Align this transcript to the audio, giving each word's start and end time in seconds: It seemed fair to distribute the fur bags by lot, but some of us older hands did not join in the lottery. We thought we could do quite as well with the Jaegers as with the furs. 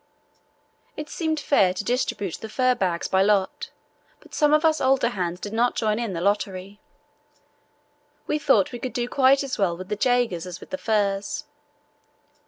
It 0.97 1.09
seemed 1.11 1.39
fair 1.39 1.75
to 1.75 1.83
distribute 1.83 2.39
the 2.41 2.49
fur 2.49 2.73
bags 2.73 3.07
by 3.07 3.21
lot, 3.21 3.69
but 4.19 4.33
some 4.33 4.51
of 4.51 4.65
us 4.65 4.81
older 4.81 5.09
hands 5.09 5.39
did 5.39 5.53
not 5.53 5.75
join 5.75 5.99
in 5.99 6.13
the 6.13 6.21
lottery. 6.21 6.81
We 8.25 8.39
thought 8.39 8.71
we 8.71 8.79
could 8.79 8.93
do 8.93 9.07
quite 9.07 9.43
as 9.43 9.59
well 9.59 9.77
with 9.77 9.89
the 9.89 9.95
Jaegers 9.95 10.47
as 10.47 10.59
with 10.59 10.71
the 10.71 10.79
furs. 10.79 11.43